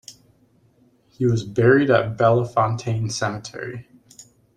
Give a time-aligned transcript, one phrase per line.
[1.09, 3.87] He was buried at Bellefontaine Cemetery.